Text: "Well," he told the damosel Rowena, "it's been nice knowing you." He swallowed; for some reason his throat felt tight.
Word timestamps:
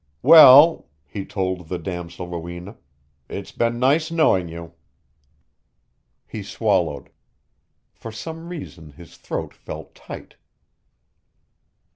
"Well," 0.23 0.87
he 1.05 1.23
told 1.25 1.67
the 1.67 1.77
damosel 1.77 2.27
Rowena, 2.27 2.75
"it's 3.29 3.51
been 3.51 3.77
nice 3.77 4.09
knowing 4.09 4.49
you." 4.49 4.73
He 6.25 6.41
swallowed; 6.41 7.11
for 7.93 8.11
some 8.11 8.49
reason 8.49 8.93
his 8.93 9.15
throat 9.15 9.53
felt 9.53 9.93
tight. 9.93 10.37